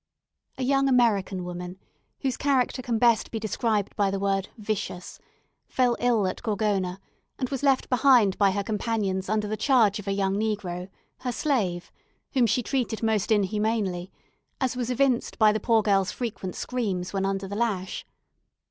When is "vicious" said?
4.57-5.19